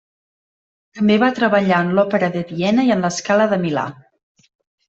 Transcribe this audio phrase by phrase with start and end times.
[0.99, 3.89] També va treballar en l'Òpera de Viena i en La Scala de Milà.